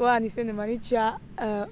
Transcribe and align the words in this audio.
toi, 0.00 0.12
Anissé 0.12 0.42
Nemani, 0.44 0.80
tu 0.80 0.96
as 0.96 1.18
euh, 1.42 1.66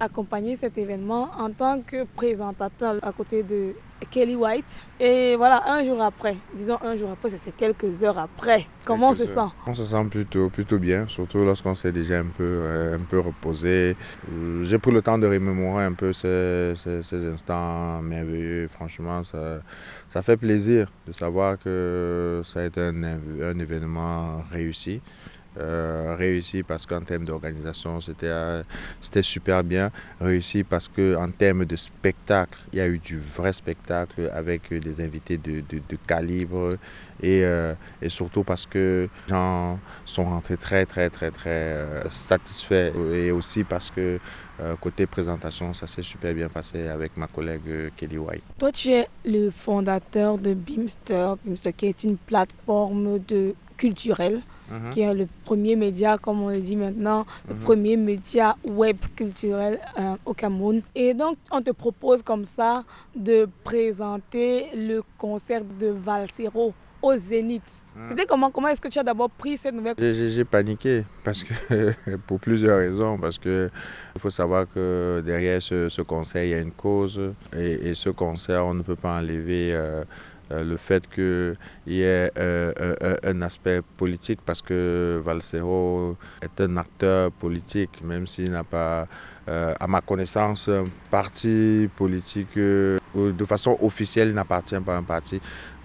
accompagné 0.00 0.56
cet 0.56 0.78
événement 0.78 1.28
en 1.36 1.50
tant 1.50 1.82
que 1.82 2.04
présentateur 2.16 2.96
à 3.02 3.12
côté 3.12 3.42
de 3.42 3.74
Kelly 4.10 4.34
White. 4.34 4.64
Et 4.98 5.36
voilà, 5.36 5.70
un 5.70 5.84
jour 5.84 6.00
après, 6.00 6.38
disons 6.54 6.78
un 6.82 6.96
jour 6.96 7.10
après, 7.10 7.28
c'est 7.36 7.54
quelques 7.54 8.02
heures 8.02 8.18
après. 8.18 8.64
Comment 8.86 9.10
on 9.10 9.12
se 9.12 9.26
sent? 9.26 9.50
On 9.66 9.74
se 9.74 9.84
sent 9.84 10.04
plutôt, 10.10 10.48
plutôt 10.48 10.78
bien, 10.78 11.06
surtout 11.06 11.44
lorsqu'on 11.44 11.74
s'est 11.74 11.92
déjà 11.92 12.20
un 12.20 12.28
peu, 12.34 12.44
euh, 12.44 12.96
un 12.96 13.00
peu 13.00 13.20
reposé. 13.20 13.94
J'ai 14.62 14.78
pris 14.78 14.90
le 14.90 15.02
temps 15.02 15.18
de 15.18 15.26
remémorer 15.26 15.84
un 15.84 15.92
peu 15.92 16.14
ces, 16.14 16.72
ces, 17.02 17.26
instants 17.26 18.00
merveilleux. 18.00 18.68
Franchement, 18.68 19.22
ça, 19.22 19.60
ça 20.08 20.22
fait 20.22 20.38
plaisir 20.38 20.90
de 21.06 21.12
savoir 21.12 21.58
que 21.58 22.40
ça 22.42 22.60
a 22.60 22.64
été 22.64 22.80
un, 22.80 23.04
un 23.04 23.58
événement 23.58 24.38
réussi. 24.50 25.02
Euh, 25.58 26.14
réussi 26.16 26.62
parce 26.62 26.86
qu'en 26.86 27.00
termes 27.00 27.24
d'organisation, 27.24 28.00
c'était 28.00 28.26
euh, 28.26 28.62
super 29.20 29.64
bien. 29.64 29.90
Réussi 30.20 30.62
parce 30.62 30.88
qu'en 30.88 31.28
termes 31.30 31.64
de 31.64 31.74
spectacle, 31.74 32.60
il 32.72 32.78
y 32.78 32.82
a 32.82 32.86
eu 32.86 32.98
du 32.98 33.18
vrai 33.18 33.52
spectacle 33.52 34.30
avec 34.32 34.72
des 34.72 35.00
invités 35.00 35.38
de, 35.38 35.60
de, 35.68 35.82
de 35.88 35.96
calibre 36.06 36.74
et, 37.20 37.44
euh, 37.44 37.74
et, 38.00 38.08
surtout 38.08 38.44
parce 38.44 38.64
que 38.64 39.08
les 39.26 39.34
gens 39.34 39.80
sont 40.06 40.24
rentrés 40.24 40.56
très, 40.56 40.86
très, 40.86 41.10
très, 41.10 41.32
très 41.32 41.84
satisfaits 42.08 42.92
et 43.12 43.32
aussi 43.32 43.64
parce 43.64 43.90
que 43.90 44.18
côté 44.80 45.06
présentation, 45.06 45.72
ça 45.72 45.86
s'est 45.86 46.02
super 46.02 46.34
bien 46.34 46.48
passé 46.48 46.86
avec 46.86 47.16
ma 47.16 47.26
collègue 47.26 47.90
Kelly 47.96 48.18
White. 48.18 48.44
Toi, 48.58 48.70
tu 48.70 48.90
es 48.90 49.08
le 49.24 49.50
fondateur 49.50 50.38
de 50.38 50.54
Beamster, 50.54 51.36
Beamster 51.44 51.72
qui 51.74 51.86
est 51.86 52.04
une 52.04 52.18
plateforme 52.18 53.18
de 53.20 53.54
culturelle 53.76 54.40
Mhm. 54.70 54.90
qui 54.90 55.00
est 55.00 55.14
le 55.14 55.26
premier 55.44 55.76
média, 55.76 56.18
comme 56.18 56.42
on 56.42 56.48
le 56.50 56.60
dit 56.60 56.76
maintenant, 56.76 57.26
le 57.48 57.54
mhm. 57.54 57.60
premier 57.60 57.96
média 57.96 58.56
web 58.64 58.96
culturel 59.16 59.78
euh, 59.98 60.14
au 60.24 60.34
Cameroun. 60.34 60.82
Et 60.94 61.14
donc, 61.14 61.36
on 61.50 61.60
te 61.62 61.70
propose 61.70 62.22
comme 62.22 62.44
ça 62.44 62.84
de 63.16 63.48
présenter 63.64 64.66
le 64.74 65.02
concert 65.18 65.62
de 65.78 65.88
Valsero 65.88 66.72
au 67.02 67.16
Zénith. 67.16 67.62
Mhm. 67.96 68.04
C'était 68.08 68.26
comment 68.26 68.50
Comment 68.50 68.68
est-ce 68.68 68.80
que 68.80 68.88
tu 68.88 68.98
as 68.98 69.02
d'abord 69.02 69.30
pris 69.30 69.56
cette 69.56 69.74
nouvelle 69.74 69.94
J'ai 69.98 70.44
paniqué 70.44 71.04
parce 71.24 71.42
que 71.42 71.92
pour 72.26 72.38
plusieurs 72.38 72.78
raisons. 72.78 73.18
Parce 73.18 73.38
que 73.38 73.68
il 74.14 74.20
faut 74.20 74.30
savoir 74.30 74.66
que 74.72 75.22
derrière 75.24 75.62
ce, 75.62 76.02
concert, 76.02 76.44
il 76.44 76.50
y 76.50 76.54
a 76.54 76.58
une 76.60 76.72
cause. 76.72 77.20
Et, 77.56 77.94
ce 77.94 78.10
concert, 78.10 78.64
on 78.66 78.74
ne 78.74 78.82
peut 78.82 78.96
pas 78.96 79.18
enlever 79.18 79.72
euh, 79.74 79.90
euh, 79.90 80.04
le 80.50 80.76
fait 80.76 81.08
qu'il 81.08 81.56
y 81.86 82.02
ait 82.02 82.30
euh, 82.38 82.72
euh, 82.80 83.16
un 83.24 83.42
aspect 83.42 83.80
politique 83.96 84.40
parce 84.44 84.62
que 84.62 85.20
Valsero 85.24 86.16
est 86.42 86.60
un 86.60 86.76
acteur 86.76 87.30
politique, 87.32 88.02
même 88.04 88.26
s'il 88.26 88.50
n'a 88.50 88.64
pas, 88.64 89.06
à 89.46 89.86
ma 89.88 90.00
connaissance, 90.00 90.68
un 90.68 90.86
parti 91.10 91.88
politique, 91.96 92.56
de 92.56 93.44
façon 93.44 93.76
officielle, 93.80 94.28
il 94.28 94.34
n'appartient 94.34 94.78
pas 94.80 94.94
à 94.94 94.98
un 94.98 95.02
parti 95.02 95.40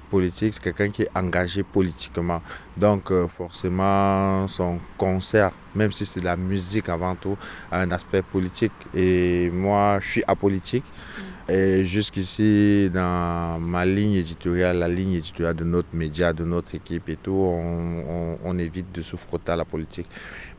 politique, 0.06 0.54
c'est 0.54 0.64
quelqu'un 0.64 0.90
qui 0.90 1.04
est 1.04 1.10
engagé 1.16 1.64
politiquement. 1.64 2.42
Donc 2.78 3.12
forcément, 3.38 4.48
son 4.48 4.80
concert, 4.98 5.52
même 5.76 5.92
si 5.92 6.06
c'est 6.06 6.22
de 6.22 6.26
la 6.26 6.38
musique 6.38 6.90
avant 6.90 7.16
tout, 7.16 7.38
a 7.72 7.82
un 7.82 7.92
aspect 7.92 8.22
politique. 8.22 8.72
Et 8.94 9.50
moi, 9.52 10.00
je 10.02 10.08
suis 10.08 10.24
apolitique. 10.28 10.86
Et 11.48 11.86
jusqu'ici, 11.86 12.90
dans 12.92 13.60
ma 13.60 13.86
ligne 13.86 14.14
éditoriale, 14.14 14.80
la 14.80 14.88
ligne 14.88 15.14
éditoriale 15.14 15.56
de 15.56 15.64
notre 15.64 15.96
média, 15.96 16.34
de 16.34 16.44
notre 16.44 16.74
équipe 16.74 17.08
et 17.08 17.18
tout, 17.18 17.34
on, 17.34 18.38
on, 18.44 18.58
évite 18.58 18.92
de 18.92 19.04
se 19.04 19.16
à 19.48 19.56
la 19.56 19.64
politique. 19.64 20.08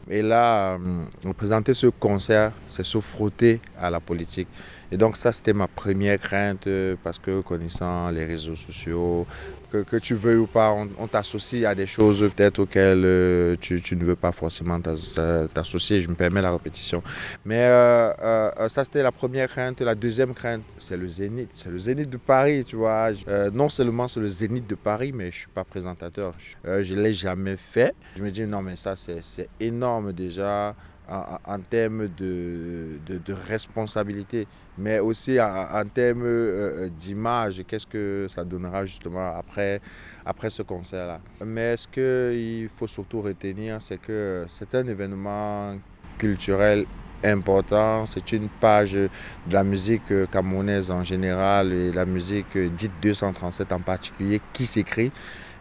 Et 0.08 0.22
là, 0.22 0.74
euh, 0.74 1.32
présenter 1.36 1.74
ce 1.74 1.88
concert, 1.88 2.52
c'est 2.68 2.84
se 2.84 3.00
frotter 3.00 3.60
à 3.78 3.90
la 3.90 3.98
politique. 3.98 4.46
Et 4.92 4.96
donc 4.96 5.16
ça, 5.16 5.32
c'était 5.32 5.52
ma 5.52 5.66
première 5.66 6.18
crainte 6.18 6.68
euh, 6.68 6.94
parce 7.02 7.18
que 7.18 7.40
connaissant 7.40 8.10
les 8.10 8.24
réseaux 8.24 8.54
sociaux, 8.54 9.26
que, 9.70 9.82
que 9.82 9.96
tu 9.96 10.14
veux 10.14 10.38
ou 10.38 10.46
pas, 10.46 10.72
on, 10.72 11.06
t'associe 11.06 11.64
à 11.64 11.74
des 11.74 11.86
choses 11.86 12.20
peut-être 12.34 12.60
auxquelles 12.60 13.02
euh, 13.04 13.56
tu, 13.60 13.80
tu, 13.80 13.96
ne 13.96 14.04
veux 14.04 14.16
pas 14.16 14.32
forcément 14.32 14.80
t'associer. 14.80 16.00
Je 16.00 16.08
me 16.08 16.14
permets 16.14 16.42
la 16.42 16.52
répétition. 16.52 17.02
Mais 17.44 17.60
euh, 17.60 18.68
ça, 18.68 18.84
c'était 18.84 19.02
la 19.02 19.12
première 19.12 19.48
crainte. 19.48 19.80
La 19.80 19.94
deuxième 19.94 20.34
crainte, 20.34 20.62
c'est 20.78 20.96
le 20.96 21.08
Zénith. 21.08 21.50
C'est 21.54 21.70
le 21.70 21.78
Zénith 21.78 22.10
de 22.10 22.16
Paris, 22.16 22.64
tu 22.64 22.76
vois. 22.76 23.10
non 23.52 23.68
seulement 23.68 24.08
c'est 24.08 24.20
le 24.20 24.28
Zénith 24.28 24.66
de 24.66 24.74
Paris, 24.74 25.12
mais 25.12 25.24
je 25.24 25.36
ne 25.36 25.40
suis 25.40 25.48
pas 25.54 25.64
présentateur. 25.64 26.34
je 26.64 26.94
ne 26.94 27.02
l'ai 27.02 27.14
jamais 27.14 27.56
fait. 27.56 27.94
Je 28.16 28.22
me 28.22 28.30
dis, 28.30 28.44
non, 28.44 28.62
mais 28.62 28.76
ça, 28.76 28.94
c'est 28.96 29.48
énorme 29.60 30.12
déjà 30.12 30.74
en, 31.08 31.58
termes 31.60 32.08
de, 32.08 32.98
de, 33.06 33.32
responsabilité, 33.32 34.46
mais 34.76 34.98
aussi 34.98 35.40
en, 35.40 35.84
termes 35.92 36.22
euh, 36.24 36.84
euh, 36.84 36.88
d'image. 36.88 37.62
Qu'est-ce 37.66 37.86
que 37.86 38.26
ça 38.28 38.44
donnera 38.44 38.84
justement 38.84 39.36
après, 39.36 39.80
après 40.24 40.50
ce 40.50 40.62
concert-là 40.62 41.20
Mais 41.44 41.76
ce 41.76 41.88
qu'il 41.88 42.68
faut 42.68 42.86
surtout 42.86 43.22
retenir, 43.22 43.80
c'est 43.80 43.98
que 44.00 44.44
c'est 44.48 44.74
un 44.74 44.86
événement 44.86 45.76
culturel 46.18 46.86
important. 47.24 48.04
C'est 48.06 48.32
une 48.32 48.48
page 48.48 48.92
de 48.92 49.08
la 49.50 49.64
musique 49.64 50.12
camerounaise 50.30 50.90
en 50.90 51.04
général 51.04 51.72
et 51.72 51.92
la 51.92 52.04
musique 52.04 52.56
dite 52.58 52.92
237 53.02 53.72
en 53.72 53.80
particulier 53.80 54.40
qui 54.52 54.66
s'écrit. 54.66 55.12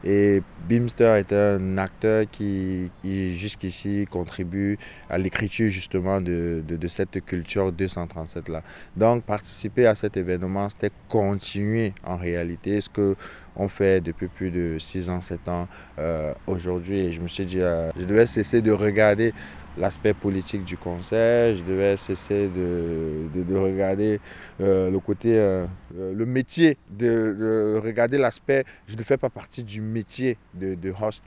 Et 0.06 0.44
Beamster 0.70 1.16
est 1.16 1.34
un 1.34 1.80
acteur 1.80 2.26
qui, 2.32 2.92
jusqu'ici 3.04 4.06
contribue 4.10 4.78
à 5.10 5.18
l'écriture 5.18 5.72
justement 5.72 6.22
de, 6.22 6.64
de, 6.68 6.88
cette 6.88 7.26
culture 7.26 7.72
237-là. 7.72 8.62
Donc 8.96 9.24
participer 9.24 9.88
à 9.88 9.96
cet 9.96 10.16
événement, 10.16 10.70
c'était 10.70 10.92
continuer 11.10 11.94
en 12.04 12.18
réalité 12.18 12.82
ce 12.82 12.90
que 12.90 13.16
on 13.56 13.68
fait 13.68 14.02
depuis 14.02 14.28
plus 14.28 14.52
de 14.52 14.78
6 14.80 15.10
ans, 15.10 15.22
7 15.22 15.50
ans 15.50 15.68
euh, 16.00 16.34
aujourd'hui. 16.48 17.12
Je 17.14 17.22
me 17.22 17.28
suis 17.28 17.46
dit, 17.46 17.62
euh, 17.62 17.92
je 17.98 18.06
devais 18.06 18.26
cesser 18.26 18.62
de 18.62 18.72
regarder 18.72 19.34
l'aspect 19.78 20.14
politique 20.14 20.64
du 20.64 20.78
concert, 20.78 21.54
je 21.56 21.64
devais 21.64 21.98
cesser 21.98 22.48
de, 22.48 23.28
de, 23.34 23.56
regarder 23.58 24.22
euh, 24.62 24.90
le 24.90 25.00
côté, 25.00 25.34
le 25.34 26.26
métier, 26.26 26.78
de, 26.90 27.82
regarder 27.84 28.18
l'aspect, 28.18 28.64
je 28.88 28.96
ne 28.96 29.04
fais 29.04 29.18
pas 29.18 29.30
partie 29.30 29.64
du 29.64 29.82
métier 29.82 30.38
de, 30.54 30.76
de 30.76 30.94
host, 30.98 31.26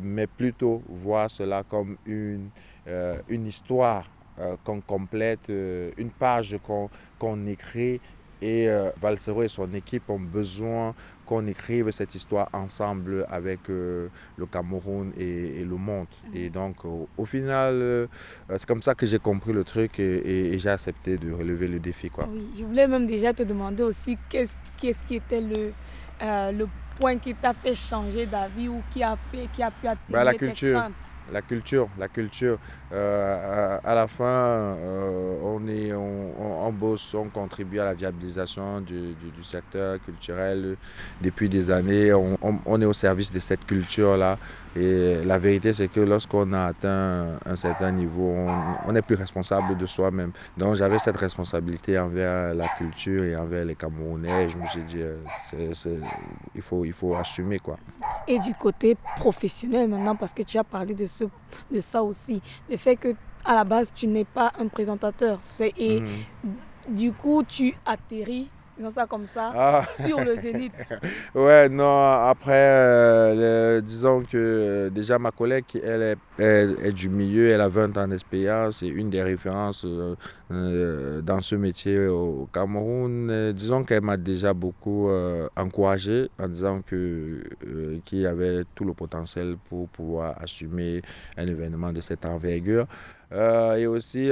mais 0.00 0.28
plutôt 0.28 0.80
voir 0.88 1.28
cela 1.28 1.64
comme 1.68 1.96
une, 2.06 2.50
une 3.28 3.46
histoire 3.48 4.08
qu'on 4.62 4.80
complète, 4.80 5.48
une 5.48 6.10
page 6.10 6.56
qu'on 7.18 7.46
écrit 7.48 8.00
et 8.42 8.68
Valsero 9.00 9.42
et 9.42 9.48
son 9.48 9.72
équipe 9.74 10.08
ont 10.08 10.18
besoin 10.18 10.94
qu'on 11.30 11.46
écrive 11.46 11.88
cette 11.92 12.12
histoire 12.16 12.48
ensemble 12.52 13.24
avec 13.30 13.60
euh, 13.70 14.08
le 14.36 14.46
Cameroun 14.46 15.12
et, 15.16 15.64
le 15.64 15.76
monde. 15.76 16.08
Et 16.34 16.50
donc, 16.50 16.84
au 16.84 17.24
final, 17.24 17.74
euh, 17.74 18.06
c'est 18.56 18.66
comme 18.66 18.82
ça 18.82 18.96
que 18.96 19.06
j'ai 19.06 19.20
compris 19.20 19.52
le 19.52 19.62
truc 19.62 20.00
et, 20.00 20.58
j'ai 20.58 20.68
accepté 20.68 21.16
de 21.18 21.30
relever 21.32 21.68
le 21.68 21.78
défi. 21.78 22.10
Quoi. 22.10 22.28
Oui, 22.28 22.50
je 22.58 22.64
voulais 22.64 22.88
même 22.88 23.06
déjà 23.06 23.32
te 23.32 23.44
demander 23.44 23.84
aussi 23.84 24.18
qu'est-ce, 24.28 24.56
qu'est-ce 24.76 25.04
qui 25.04 25.14
était 25.14 25.40
le, 25.40 25.72
euh, 26.20 26.50
le 26.50 26.66
point 26.98 27.16
qui 27.16 27.32
t'a 27.36 27.54
fait 27.54 27.76
changer 27.76 28.26
d'avis 28.26 28.68
ou 28.68 28.82
qui 28.90 29.04
a, 29.04 29.16
fait, 29.30 29.46
qui 29.54 29.62
a 29.62 29.70
pu 29.70 29.86
attirer 29.86 30.12
bah, 30.12 30.24
la 30.24 30.34
culture. 30.34 30.82
La 31.32 31.42
culture, 31.42 31.88
la 31.98 32.08
culture. 32.08 32.58
Euh, 32.92 33.78
à, 33.84 33.94
la 33.94 34.08
fin, 34.08 34.24
euh, 34.24 35.38
on, 35.44 35.66
est, 35.68 35.92
on, 35.92 36.66
on, 36.66 36.72
bosse, 36.72 37.14
on 37.14 37.28
contribue 37.28 37.78
à 37.78 37.84
la 37.84 37.94
viabilisation 37.94 38.80
du, 38.80 39.14
du, 39.14 39.44
secteur 39.44 40.02
culturel 40.04 40.76
depuis 41.20 41.48
des 41.48 41.70
années. 41.70 42.12
On, 42.12 42.80
est 42.80 42.84
au 42.84 42.92
service 42.92 43.30
de 43.30 43.38
cette 43.38 43.64
culture-là. 43.64 44.38
Et 44.74 45.22
la 45.24 45.38
vérité, 45.38 45.72
c'est 45.72 45.88
que 45.88 46.00
lorsqu'on 46.00 46.52
a 46.52 46.66
atteint 46.66 47.38
un 47.44 47.56
certain 47.56 47.90
niveau, 47.92 48.34
on 48.86 48.92
n'est 48.92 49.02
plus 49.02 49.16
responsable 49.16 49.76
de 49.76 49.86
soi-même. 49.86 50.32
Donc 50.56 50.74
j'avais 50.76 50.98
cette 50.98 51.16
responsabilité 51.16 51.98
envers 51.98 52.54
la 52.54 52.68
culture 52.78 53.24
et 53.24 53.36
envers 53.36 53.64
les 53.64 53.74
Camerounais. 53.74 54.48
Je 54.48 54.56
me 54.56 54.66
suis 54.66 54.82
dit, 54.82 55.00
euh, 55.00 55.16
il, 56.54 56.62
faut, 56.62 56.84
il 56.84 56.92
faut 56.92 57.14
assumer. 57.14 57.58
quoi. 57.58 57.78
Et 58.30 58.38
du 58.38 58.54
côté 58.54 58.96
professionnel 59.16 59.88
maintenant, 59.90 60.14
parce 60.14 60.32
que 60.32 60.42
tu 60.42 60.56
as 60.56 60.62
parlé 60.62 60.94
de, 60.94 61.06
ce, 61.06 61.24
de 61.70 61.80
ça 61.80 62.02
aussi, 62.02 62.40
le 62.68 62.76
fait 62.76 62.94
que 62.94 63.14
à 63.44 63.54
la 63.54 63.64
base, 63.64 63.92
tu 63.94 64.06
n'es 64.06 64.24
pas 64.24 64.52
un 64.58 64.68
présentateur. 64.68 65.38
Et 65.76 66.00
mhm. 66.00 66.94
du 66.94 67.12
coup, 67.12 67.42
tu 67.42 67.74
atterris 67.84 68.48
disons 68.80 68.90
ça 68.90 69.06
comme 69.06 69.26
ça, 69.26 69.52
ah. 69.54 69.84
sur 69.84 70.20
le 70.20 70.36
Zénith 70.36 70.72
Ouais, 71.34 71.68
non, 71.68 72.02
après, 72.02 72.52
euh, 72.54 73.80
disons 73.82 74.22
que 74.22 74.36
euh, 74.36 74.90
déjà 74.90 75.18
ma 75.18 75.30
collègue, 75.30 75.64
elle 75.84 76.16
est, 76.38 76.86
est, 76.86 76.92
du 76.92 77.10
milieu, 77.10 77.50
elle 77.50 77.60
a 77.60 77.68
20 77.68 77.98
ans 77.98 78.08
d'expérience, 78.08 78.78
c'est 78.78 78.88
une 78.88 79.10
des 79.10 79.22
références 79.22 79.84
euh, 79.84 81.20
dans 81.20 81.42
ce 81.42 81.56
métier 81.56 82.06
au, 82.06 82.48
Cameroun. 82.52 83.52
disons 83.52 83.84
qu'elle 83.84 84.02
m'a 84.02 84.16
déjà 84.16 84.54
beaucoup 84.54 85.10
encouragé 85.56 86.30
en 86.38 86.48
disant 86.48 86.80
que 86.80 87.42
qu'il 88.04 88.20
y 88.20 88.26
avait 88.26 88.62
tout 88.74 88.84
le 88.84 88.94
potentiel 88.94 89.56
pour 89.68 89.88
pouvoir 89.88 90.36
assumer 90.40 91.02
un 91.36 91.46
événement 91.46 91.92
de 91.92 92.00
cette 92.00 92.24
envergure. 92.24 92.86
et 93.32 93.86
aussi 93.86 94.30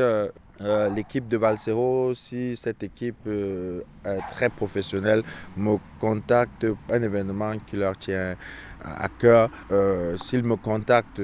l'équipe 0.94 1.28
de 1.28 1.36
Valsero, 1.36 2.14
si 2.14 2.56
cette 2.56 2.82
équipe 2.82 3.26
est 3.26 4.20
très 4.30 4.48
professionnelle 4.48 5.22
me 5.56 5.76
contacte 6.00 6.66
un 6.90 7.02
événement 7.02 7.52
qui 7.66 7.76
leur 7.76 7.96
tient 7.96 8.34
à 8.82 9.08
cœur, 9.08 9.50
s'ils 10.16 10.42
me 10.44 10.56
contactent 10.56 11.22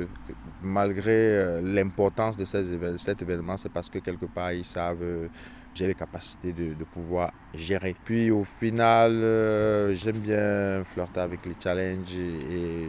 malgré 0.62 1.60
l'importance 1.62 2.36
de 2.36 2.44
cet 2.44 3.22
événement, 3.22 3.56
c'est 3.56 3.72
parce 3.72 3.90
que 3.90 3.98
quelque 3.98 4.26
part 4.26 4.52
ils 4.52 4.64
savent 4.64 5.28
j'ai 5.75 5.88
les 5.88 5.94
capacités 5.94 6.52
de, 6.52 6.84
pouvoir 6.84 7.32
gérer. 7.52 7.96
Puis 8.04 8.30
au 8.30 8.44
final, 8.44 9.12
euh, 9.12 9.94
j'aime 9.96 10.19
bien 10.19 10.84
flirter 10.84 11.20
avec 11.20 11.44
les 11.44 11.54
challenges 11.60 12.14
et, 12.14 12.88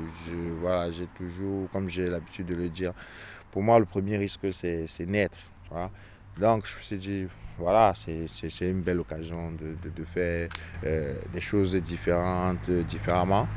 voilà, 0.62 0.92
j'ai 0.92 1.08
toujours, 1.08 1.70
comme 1.72 1.90
j'ai 1.90 2.08
l'habitude 2.08 2.46
de 2.46 2.56
le 2.56 2.70
dire, 2.70 2.94
pour 3.52 3.64
moi 3.64 3.80
le 3.80 3.86
premier 3.86 4.18
risque 4.18 4.54
c'est 4.54 5.06
naître. 5.08 5.40
Donc 6.40 6.66
je 6.68 6.78
me 6.78 6.82
suis 6.82 6.98
dit, 6.98 7.28
voilà, 7.58 7.94
c'est 7.96 8.70
une 8.70 8.82
belle 8.82 9.00
occasion 9.00 9.52
de, 9.52 10.04
faire 10.04 10.50
euh, 10.86 11.14
des 11.34 11.42
choses 11.42 11.76
différentes, 11.76 12.70
différemment. 12.70 13.48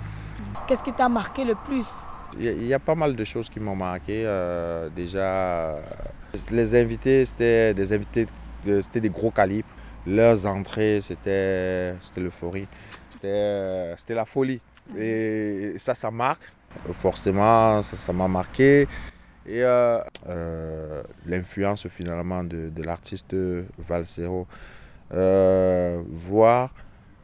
Qu'est-ce 0.67 0.83
qui 0.83 0.93
t'a 0.93 1.09
marqué 1.09 1.45
le 1.45 1.55
plus? 1.55 2.03
Il 2.39 2.67
y, 2.67 2.75
a 2.75 2.79
pas 2.79 2.95
mal 2.95 3.17
de 3.17 3.25
choses 3.25 3.49
qui 3.49 3.59
m'ont 3.59 3.75
marqué. 3.75 4.23
Euh, 4.27 4.91
déjà, 4.91 5.77
les 6.51 6.75
invités, 6.75 7.25
c'était 7.25 7.73
des 7.73 7.93
invités 7.93 8.27
c'était 8.83 9.01
des 9.01 9.09
gros 9.09 9.31
calibres. 9.31 9.69
Leurs 10.07 10.47
entrées, 10.47 11.01
c'était 11.01 11.95
l'euphorie. 12.17 12.67
C'était 13.11 14.15
la 14.15 14.25
folie. 14.25 14.61
Et 14.97 15.75
ça, 15.77 15.95
ça 15.95 16.11
marque. 16.11 16.53
Forcément, 16.93 17.83
ça 17.83 18.13
m'a 18.13 18.29
marqué. 18.29 18.87
Et 19.49 19.63
euh, 19.63 19.99
euh, 20.29 21.03
l'influence 21.25 21.89
finalement 21.89 22.45
de, 22.45 22.69
de 22.69 22.83
l'artiste 22.83 23.35
Valsero. 23.79 24.47
Euh, 25.15 26.03
voir 26.11 26.75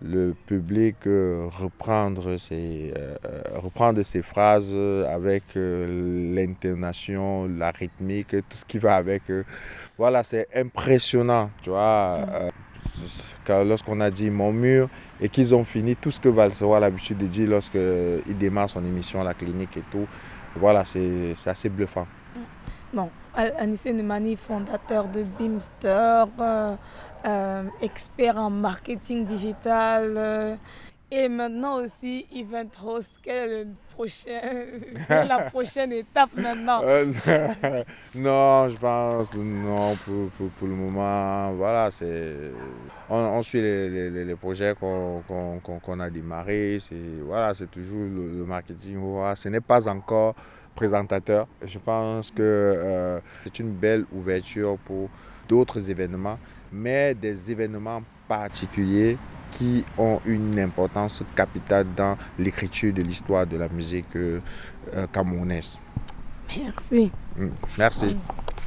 le 0.00 0.34
public 0.46 0.96
reprendre, 1.04 2.38
ses, 2.38 2.92
reprendre 3.54 4.02
ses 4.02 4.22
phrases 4.22 4.74
avec 5.08 5.44
l'intonation, 5.54 7.46
la 7.46 7.70
rythmique, 7.70 8.30
tout 8.30 8.56
ce 8.56 8.64
qui 8.64 8.78
va 8.78 8.96
avec. 8.96 9.22
voilà, 9.96 10.22
c'est 10.24 10.46
impressionnant, 10.54 11.50
tu 11.62 11.70
vois. 11.70 12.50
lorsqu'on 13.48 14.00
a 14.00 14.10
dit 14.10 14.30
mon 14.30 14.52
mur 14.52 14.90
et 15.22 15.30
qu'ils 15.30 15.54
ont 15.54 15.64
fini 15.64 15.96
tout 15.96 16.10
ce 16.10 16.20
que 16.20 16.28
Valsero 16.28 16.74
a 16.74 16.80
l'habitude 16.80 17.18
de 17.18 17.26
dire 17.26 17.48
lorsqu'il 17.48 18.36
démarre 18.38 18.68
son 18.68 18.84
émission 18.84 19.22
à 19.22 19.24
la 19.24 19.32
clinique 19.32 19.76
et 19.78 19.84
tout, 19.90 20.06
voilà, 20.56 20.84
c'est 20.84 21.34
assez 21.46 21.68
bluffant. 21.68 22.06
Bon, 22.92 23.10
Anissé 23.34 23.92
Nemani, 23.92 24.36
fondateur 24.36 25.08
de 25.08 25.24
Beamster, 25.24 26.26
euh, 26.40 26.76
euh, 27.26 27.64
expert 27.82 28.36
en 28.36 28.50
marketing 28.50 29.24
digital. 29.24 30.58
Euh, 31.14 31.24
et 31.24 31.28
maintenant 31.28 31.76
aussi, 31.76 32.26
event 32.34 32.70
host. 32.84 33.16
Quelle 33.22 33.68
est, 34.06 35.08
la 35.08 35.50
prochaine 35.50 35.92
étape 35.92 36.30
maintenant? 36.36 36.82
Non, 38.14 38.68
je 38.68 38.76
pense, 38.76 39.34
non, 39.34 39.96
pour, 40.04 40.50
pour, 40.50 40.68
le 40.68 40.74
moment, 40.74 41.52
voilà, 41.52 41.90
c'est. 41.90 42.34
On, 43.08 43.42
suit 43.42 43.60
les, 43.60 44.24
les, 44.24 44.36
projets 44.36 44.74
qu'on 44.78 46.00
a 46.00 46.10
démarrés. 46.10 46.78
Voilà, 47.24 47.54
c'est 47.54 47.70
toujours 47.70 48.00
le, 48.00 48.44
marketing. 48.44 48.96
Voilà. 48.96 49.36
Ce 49.36 49.48
n'est 49.48 49.60
pas 49.60 49.88
encore 49.88 50.34
présentateur. 50.74 51.46
Je 51.64 51.78
pense 51.78 52.30
que 52.30 52.42
euh, 52.42 53.20
c'est 53.44 53.58
une 53.58 53.72
belle 53.72 54.04
ouverture 54.12 54.76
pour 54.78 55.08
d'autres 55.48 55.90
événements, 55.90 56.38
mais 56.72 57.14
des 57.14 57.50
événements 57.50 58.02
particuliers 58.26 59.16
qui 59.56 59.84
ont 59.98 60.20
une 60.26 60.58
importance 60.58 61.22
capitale 61.36 61.86
dans 61.96 62.16
l'écriture 62.38 62.92
de 62.92 63.02
l'histoire 63.02 63.46
de 63.46 63.56
la 63.56 63.68
musique 63.68 64.16
euh, 64.16 64.40
camerounaise. 65.12 65.78
Merci. 66.56 67.10
Mm. 67.36 67.48
Merci. 67.78 68.16